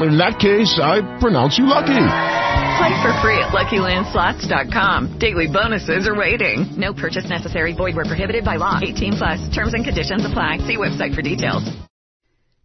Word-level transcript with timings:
In 0.00 0.16
that 0.16 0.38
case, 0.40 0.80
I 0.80 1.02
pronounce 1.20 1.58
you 1.58 1.66
lucky. 1.68 1.92
Play 1.92 2.94
for 3.04 3.12
free 3.20 3.36
at 3.36 3.52
LuckyLandSlots.com. 3.52 5.18
Daily 5.18 5.48
bonuses 5.48 6.08
are 6.08 6.16
waiting. 6.16 6.66
No 6.78 6.94
purchase 6.94 7.28
necessary. 7.28 7.74
Void 7.74 7.94
where 7.94 8.06
prohibited 8.06 8.42
by 8.42 8.56
law. 8.56 8.80
18 8.80 9.12
plus. 9.18 9.54
Terms 9.54 9.74
and 9.74 9.84
conditions 9.84 10.24
apply. 10.24 10.58
See 10.66 10.78
website 10.78 11.14
for 11.14 11.22
details. 11.22 11.62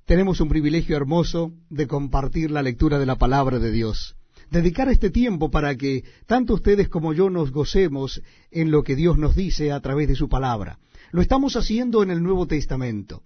Tenemos 0.06 0.40
un 0.40 0.48
privilegio 0.48 0.96
hermoso 0.96 1.52
de 1.70 1.86
compartir 1.86 2.50
la 2.50 2.62
lectura 2.62 2.98
de 2.98 3.06
la 3.06 3.18
palabra 3.18 3.60
de 3.60 3.72
Dios. 3.72 4.16
Dedicar 4.50 4.88
este 4.88 5.10
tiempo 5.10 5.52
para 5.52 5.76
que 5.76 6.06
tanto 6.26 6.54
ustedes 6.54 6.88
como 6.88 7.12
yo 7.12 7.30
nos 7.30 7.52
gocemos 7.52 8.22
en 8.52 8.72
lo 8.72 8.84
que 8.84 8.96
Dios 8.96 9.18
nos 9.18 9.36
dice 9.36 9.74
a 9.74 9.82
través 9.82 10.08
de 10.08 10.16
su 10.16 10.30
palabra. 10.30 10.80
Lo 11.12 11.22
estamos 11.22 11.58
haciendo 11.58 12.04
en 12.04 12.12
el 12.12 12.24
Nuevo 12.24 12.48
Testamento. 12.48 13.24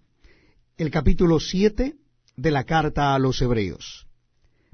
El 0.76 0.90
capítulo 0.90 1.40
7 1.40 1.94
de 2.42 2.50
la 2.50 2.64
carta 2.64 3.14
a 3.14 3.20
los 3.20 3.40
Hebreos. 3.40 4.08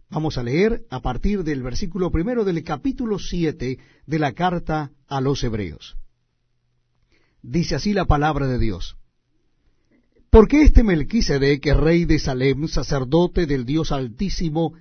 Vamos 0.09 0.37
a 0.37 0.43
leer 0.43 0.85
a 0.89 1.01
partir 1.01 1.43
del 1.43 1.61
versículo 1.61 2.11
primero 2.11 2.45
del 2.45 2.63
capítulo 2.63 3.19
7 3.19 3.77
de 4.05 4.19
la 4.19 4.31
carta 4.31 4.91
a 5.09 5.19
los 5.19 5.43
Hebreos. 5.43 5.97
Dice 7.41 7.75
así 7.75 7.91
la 7.91 8.05
palabra 8.05 8.47
de 8.47 8.57
Dios. 8.57 8.95
Porque 10.29 10.61
este 10.61 10.81
Melquisedec, 10.81 11.65
rey 11.75 12.05
de 12.05 12.19
Salem, 12.19 12.69
sacerdote 12.69 13.45
del 13.45 13.65
Dios 13.65 13.91
Altísimo, 13.91 14.73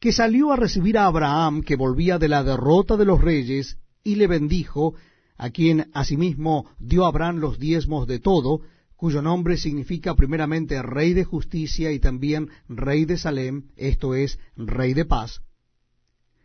que 0.00 0.10
salió 0.10 0.52
a 0.52 0.56
recibir 0.56 0.98
a 0.98 1.06
Abraham, 1.06 1.62
que 1.62 1.76
volvía 1.76 2.18
de 2.18 2.28
la 2.28 2.42
derrota 2.42 2.96
de 2.96 3.04
los 3.04 3.20
reyes, 3.20 3.78
y 4.02 4.16
le 4.16 4.26
bendijo, 4.26 4.94
a 5.36 5.50
quien 5.50 5.88
asimismo 5.94 6.66
dio 6.80 7.06
Abraham 7.06 7.36
los 7.36 7.60
diezmos 7.60 8.08
de 8.08 8.18
todo, 8.18 8.62
cuyo 8.96 9.22
nombre 9.22 9.56
significa 9.56 10.14
primeramente 10.14 10.80
Rey 10.82 11.12
de 11.12 11.24
Justicia 11.24 11.92
y 11.92 11.98
también 11.98 12.48
Rey 12.68 13.04
de 13.04 13.18
Salem, 13.18 13.70
esto 13.76 14.14
es, 14.14 14.38
Rey 14.56 14.94
de 14.94 15.04
Paz, 15.04 15.42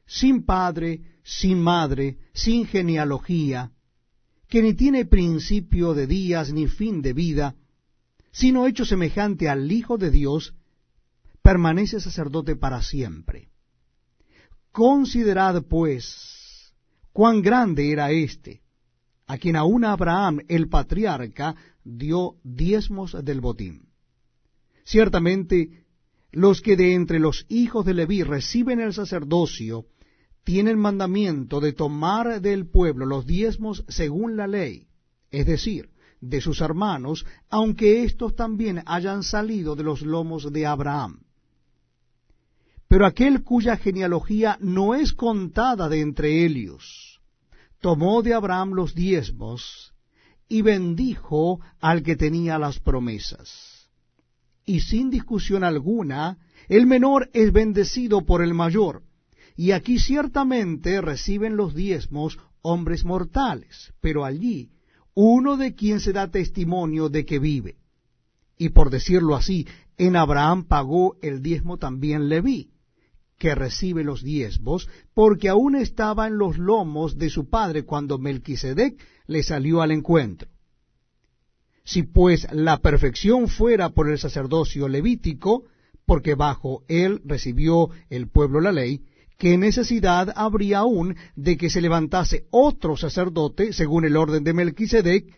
sin 0.05 0.43
padre, 0.43 1.01
sin 1.23 1.61
madre, 1.61 2.17
sin 2.33 2.65
genealogía, 2.65 3.71
que 4.47 4.63
ni 4.63 4.73
tiene 4.73 5.05
principio 5.05 5.93
de 5.93 6.07
días 6.07 6.51
ni 6.51 6.67
fin 6.67 7.01
de 7.01 7.13
vida, 7.13 7.55
sino 8.31 8.65
hecho 8.65 8.85
semejante 8.85 9.47
al 9.47 9.71
Hijo 9.71 9.97
de 9.97 10.09
Dios, 10.09 10.55
permanece 11.43 11.99
sacerdote 11.99 12.55
para 12.55 12.81
siempre. 12.81 13.49
Considerad, 14.71 15.63
pues, 15.63 16.73
cuán 17.13 17.41
grande 17.41 17.91
era 17.91 18.11
éste, 18.11 18.61
a 19.27 19.37
quien 19.37 19.55
aún 19.55 19.85
Abraham, 19.85 20.39
el 20.47 20.69
patriarca, 20.69 21.55
dio 21.97 22.35
diezmos 22.43 23.15
del 23.23 23.41
botín. 23.41 23.89
Ciertamente, 24.83 25.85
los 26.31 26.61
que 26.61 26.75
de 26.75 26.93
entre 26.93 27.19
los 27.19 27.45
hijos 27.49 27.85
de 27.85 27.93
Leví 27.93 28.23
reciben 28.23 28.79
el 28.79 28.93
sacerdocio, 28.93 29.85
tienen 30.43 30.79
mandamiento 30.79 31.59
de 31.59 31.73
tomar 31.73 32.41
del 32.41 32.69
pueblo 32.69 33.05
los 33.05 33.25
diezmos 33.25 33.85
según 33.87 34.35
la 34.35 34.47
ley, 34.47 34.87
es 35.31 35.45
decir, 35.45 35.89
de 36.21 36.41
sus 36.41 36.61
hermanos, 36.61 37.25
aunque 37.49 38.03
éstos 38.03 38.35
también 38.35 38.83
hayan 38.85 39.23
salido 39.23 39.75
de 39.75 39.83
los 39.83 40.01
lomos 40.01 40.51
de 40.51 40.65
Abraham. 40.65 41.21
Pero 42.87 43.05
aquel 43.05 43.43
cuya 43.43 43.77
genealogía 43.77 44.57
no 44.59 44.95
es 44.95 45.13
contada 45.13 45.87
de 45.87 46.01
entre 46.01 46.43
ellos, 46.45 47.21
tomó 47.79 48.23
de 48.23 48.33
Abraham 48.33 48.71
los 48.71 48.95
diezmos, 48.95 49.93
y 50.49 50.63
bendijo 50.63 51.61
al 51.79 52.03
que 52.03 52.15
tenía 52.15 52.57
las 52.57 52.79
promesas. 52.79 53.87
Y 54.65 54.81
sin 54.81 55.09
discusión 55.09 55.63
alguna, 55.63 56.37
el 56.67 56.85
menor 56.85 57.29
es 57.33 57.53
bendecido 57.53 58.25
por 58.25 58.43
el 58.43 58.53
mayor, 58.53 59.03
y 59.55 59.71
aquí 59.71 59.99
ciertamente 59.99 61.01
reciben 61.01 61.55
los 61.55 61.75
diezmos 61.75 62.39
hombres 62.61 63.05
mortales, 63.05 63.93
pero 64.01 64.25
allí 64.25 64.71
uno 65.13 65.57
de 65.57 65.75
quien 65.75 65.99
se 65.99 66.13
da 66.13 66.31
testimonio 66.31 67.09
de 67.09 67.25
que 67.25 67.39
vive. 67.39 67.77
Y 68.57 68.69
por 68.69 68.89
decirlo 68.89 69.35
así, 69.35 69.67
en 69.97 70.15
Abraham 70.15 70.65
pagó 70.65 71.17
el 71.21 71.41
diezmo 71.41 71.77
también 71.77 72.29
Leví, 72.29 72.71
que 73.39 73.55
recibe 73.55 74.03
los 74.03 74.21
diezmos, 74.21 74.87
porque 75.15 75.49
aún 75.49 75.75
estaba 75.75 76.27
en 76.27 76.37
los 76.37 76.57
lomos 76.57 77.17
de 77.17 77.29
su 77.29 77.49
padre 77.49 77.85
cuando 77.85 78.19
Melquisedec 78.19 79.01
le 79.25 79.41
salió 79.43 79.81
al 79.81 79.91
encuentro. 79.91 80.49
Si 81.85 82.03
pues 82.03 82.47
la 82.51 82.79
perfección 82.79 83.47
fuera 83.47 83.89
por 83.89 84.09
el 84.09 84.19
sacerdocio 84.19 84.87
levítico, 84.89 85.63
porque 86.05 86.35
bajo 86.35 86.83
él 86.87 87.21
recibió 87.23 87.89
el 88.09 88.27
pueblo 88.27 88.59
la 88.59 88.73
ley, 88.73 89.05
¿qué 89.37 89.57
necesidad 89.57 90.33
habría 90.35 90.79
aún 90.79 91.15
de 91.35 91.55
que 91.55 91.69
se 91.69 91.81
levantase 91.81 92.45
otro 92.51 92.97
sacerdote 92.97 93.71
según 93.71 94.03
el 94.03 94.17
orden 94.17 94.43
de 94.43 94.53
Melquisedec 94.53 95.33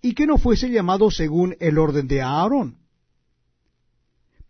y 0.00 0.14
que 0.14 0.26
no 0.26 0.38
fuese 0.38 0.70
llamado 0.70 1.10
según 1.10 1.54
el 1.60 1.78
orden 1.78 2.08
de 2.08 2.22
Aarón? 2.22 2.78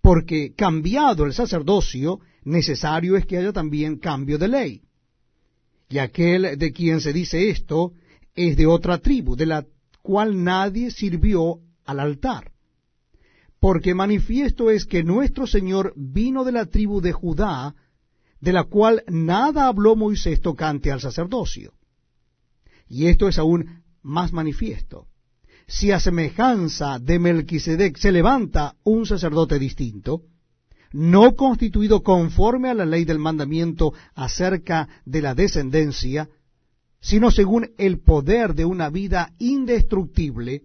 Porque 0.01 0.55
cambiado 0.55 1.27
el 1.27 1.33
sacerdocio, 1.33 2.21
necesario 2.45 3.17
es 3.17 3.27
que 3.27 3.39
haya 3.39 3.53
también 3.53 3.99
cambio 3.99 4.39
de 4.39 4.49
ley. 4.49 4.83
Y 5.89 5.99
aquel 5.99 6.59
de 6.59 6.73
quien 6.73 7.01
se 7.01 7.13
dice 7.13 7.51
esto 7.51 7.93
es 8.35 8.57
de 8.57 8.67
otra 8.67 8.99
tribu, 8.99 9.37
de 9.37 9.47
la 9.47 9.67
cual 10.03 10.43
nadie 10.43 10.91
sirvió 10.91 11.61
al 11.85 12.01
altar. 12.01 12.53
Porque 13.61 13.95
manifiesto 13.95 14.71
es 14.71 14.87
que 14.87 15.05
nuestro 15.05 15.47
Señor 15.47 15.93
vino 15.97 16.45
de 16.45 16.53
la 16.53 16.67
tribu 16.67 17.01
de 17.01 17.13
Judá, 17.13 17.75
de 18.41 18.53
la 18.53 18.65
cual 18.65 19.05
nada 19.07 19.69
habló 19.69 19.95
Moisés 19.95 20.41
tocante 20.41 20.91
al 20.91 21.01
sacerdocio. 21.01 21.73
Y 22.89 23.07
esto 23.07 23.29
es 23.29 23.39
aún 23.39 23.83
más 24.03 24.33
manifiesto. 24.33 25.07
Si 25.69 25.93
a 25.93 26.01
semejanza 26.01 26.99
de 26.99 27.19
Melquisedec 27.19 27.97
se 27.97 28.11
levanta 28.11 28.75
un 28.83 29.07
sacerdote 29.07 29.59
distinto, 29.59 30.23
no 30.93 31.35
constituido 31.35 32.03
conforme 32.03 32.69
a 32.69 32.75
la 32.75 32.85
ley 32.85 33.05
del 33.05 33.19
mandamiento 33.19 33.93
acerca 34.15 34.89
de 35.05 35.23
la 35.23 35.35
descendencia, 35.35 36.29
sino 37.01 37.31
según 37.31 37.71
el 37.79 38.01
poder 38.01 38.55
de 38.55 38.65
una 38.65 38.89
vida 38.89 39.33
indestructible, 39.39 40.63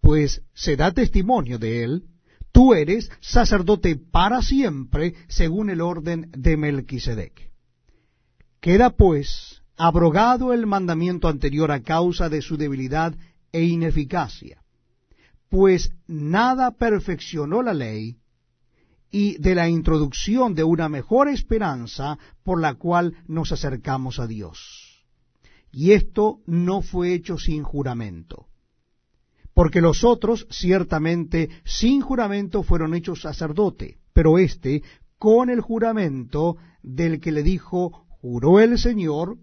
pues 0.00 0.42
se 0.54 0.76
da 0.76 0.92
testimonio 0.92 1.58
de 1.58 1.84
él, 1.84 2.04
tú 2.52 2.74
eres 2.74 3.10
sacerdote 3.20 3.96
para 3.96 4.42
siempre, 4.42 5.14
según 5.28 5.70
el 5.70 5.80
orden 5.80 6.30
de 6.36 6.56
Melquisedec. 6.56 7.50
Queda 8.60 8.90
pues 8.90 9.62
abrogado 9.76 10.52
el 10.52 10.66
mandamiento 10.66 11.28
anterior 11.28 11.70
a 11.70 11.82
causa 11.82 12.28
de 12.28 12.42
su 12.42 12.56
debilidad 12.56 13.14
e 13.52 13.62
ineficacia, 13.62 14.62
pues 15.48 15.92
nada 16.06 16.72
perfeccionó 16.72 17.62
la 17.62 17.74
ley, 17.74 18.16
y 19.10 19.38
de 19.38 19.54
la 19.54 19.68
introducción 19.68 20.54
de 20.54 20.64
una 20.64 20.88
mejor 20.88 21.28
esperanza 21.28 22.18
por 22.42 22.60
la 22.60 22.74
cual 22.74 23.14
nos 23.26 23.52
acercamos 23.52 24.18
a 24.18 24.26
Dios. 24.26 25.04
Y 25.70 25.92
esto 25.92 26.40
no 26.46 26.82
fue 26.82 27.12
hecho 27.12 27.38
sin 27.38 27.62
juramento, 27.62 28.46
porque 29.54 29.80
los 29.80 30.04
otros 30.04 30.46
ciertamente 30.50 31.50
sin 31.64 32.00
juramento 32.00 32.62
fueron 32.62 32.94
hechos 32.94 33.22
sacerdote, 33.22 33.98
pero 34.12 34.38
éste 34.38 34.82
con 35.18 35.50
el 35.50 35.60
juramento 35.60 36.56
del 36.82 37.20
que 37.20 37.32
le 37.32 37.42
dijo, 37.42 38.06
juró 38.08 38.60
el 38.60 38.78
Señor, 38.78 39.38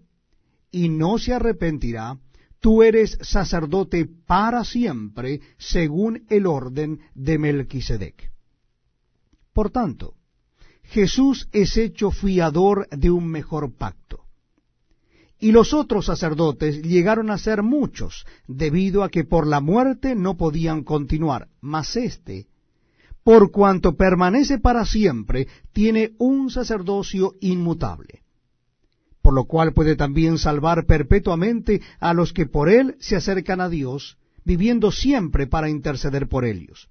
y 0.70 0.88
no 0.88 1.18
se 1.18 1.32
arrepentirá, 1.32 2.18
tú 2.58 2.82
eres 2.82 3.16
sacerdote 3.20 4.08
para 4.26 4.64
siempre, 4.64 5.40
según 5.56 6.24
el 6.28 6.46
orden 6.46 6.98
de 7.14 7.38
Melquisedec. 7.38 8.33
Por 9.54 9.70
tanto, 9.70 10.14
Jesús 10.82 11.48
es 11.52 11.78
hecho 11.78 12.10
fiador 12.10 12.86
de 12.90 13.10
un 13.10 13.26
mejor 13.28 13.72
pacto. 13.72 14.24
Y 15.40 15.52
los 15.52 15.72
otros 15.72 16.06
sacerdotes 16.06 16.82
llegaron 16.82 17.30
a 17.30 17.38
ser 17.38 17.62
muchos, 17.62 18.26
debido 18.46 19.02
a 19.02 19.08
que 19.08 19.24
por 19.24 19.46
la 19.46 19.60
muerte 19.60 20.14
no 20.14 20.36
podían 20.36 20.84
continuar, 20.84 21.48
mas 21.60 21.96
éste, 21.96 22.48
por 23.22 23.50
cuanto 23.50 23.96
permanece 23.96 24.58
para 24.58 24.84
siempre, 24.84 25.48
tiene 25.72 26.12
un 26.18 26.50
sacerdocio 26.50 27.34
inmutable 27.40 28.24
por 29.24 29.32
lo 29.32 29.46
cual 29.46 29.72
puede 29.72 29.96
también 29.96 30.36
salvar 30.36 30.84
perpetuamente 30.84 31.80
a 31.98 32.12
los 32.12 32.34
que 32.34 32.44
por 32.44 32.68
él 32.68 32.94
se 33.00 33.16
acercan 33.16 33.62
a 33.62 33.70
Dios, 33.70 34.18
viviendo 34.44 34.92
siempre 34.92 35.46
para 35.46 35.70
interceder 35.70 36.28
por 36.28 36.44
ellos. 36.44 36.90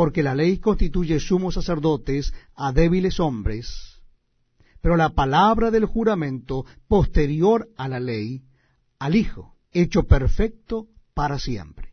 Porque 0.00 0.22
la 0.22 0.34
ley 0.34 0.56
constituye 0.56 1.20
sumos 1.20 1.56
sacerdotes 1.56 2.32
a 2.54 2.72
débiles 2.72 3.20
hombres, 3.20 4.00
pero 4.80 4.96
la 4.96 5.10
palabra 5.10 5.70
del 5.70 5.84
juramento 5.84 6.64
posterior 6.88 7.68
a 7.76 7.86
la 7.86 8.00
ley, 8.00 8.40
al 8.98 9.14
Hijo, 9.14 9.56
hecho 9.72 10.04
perfecto 10.04 10.86
para 11.12 11.38
siempre. 11.38 11.92